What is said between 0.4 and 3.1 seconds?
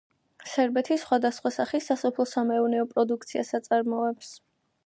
სერბეთი სხვადასხვა სახის სასოფლო-სამეურნეო